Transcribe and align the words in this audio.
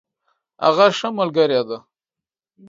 هغه 0.65 0.85
ښه 0.97 1.09
ملګرې 1.19 1.61
ده. 1.67 1.77